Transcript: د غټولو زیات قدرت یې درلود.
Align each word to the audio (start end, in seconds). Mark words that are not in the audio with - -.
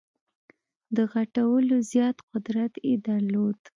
د 0.95 0.97
غټولو 1.13 1.75
زیات 1.91 2.17
قدرت 2.31 2.73
یې 2.87 2.95
درلود. 3.07 3.59